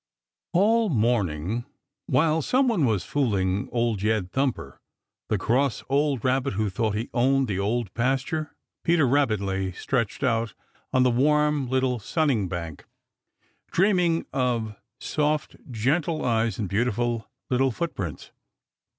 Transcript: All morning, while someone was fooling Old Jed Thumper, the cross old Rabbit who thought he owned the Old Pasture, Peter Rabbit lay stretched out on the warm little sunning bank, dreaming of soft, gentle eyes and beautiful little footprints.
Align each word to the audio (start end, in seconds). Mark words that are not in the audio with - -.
All 0.53 0.89
morning, 0.89 1.63
while 2.07 2.41
someone 2.41 2.85
was 2.85 3.03
fooling 3.03 3.69
Old 3.71 3.99
Jed 3.99 4.31
Thumper, 4.31 4.81
the 5.29 5.37
cross 5.37 5.83
old 5.89 6.25
Rabbit 6.25 6.53
who 6.53 6.71
thought 6.71 6.95
he 6.95 7.11
owned 7.13 7.47
the 7.47 7.59
Old 7.59 7.93
Pasture, 7.93 8.55
Peter 8.83 9.07
Rabbit 9.07 9.39
lay 9.39 9.71
stretched 9.71 10.23
out 10.23 10.55
on 10.91 11.03
the 11.03 11.11
warm 11.11 11.69
little 11.69 11.99
sunning 11.99 12.47
bank, 12.49 12.85
dreaming 13.69 14.25
of 14.33 14.75
soft, 14.99 15.55
gentle 15.69 16.25
eyes 16.25 16.57
and 16.57 16.67
beautiful 16.67 17.29
little 17.51 17.69
footprints. 17.69 18.31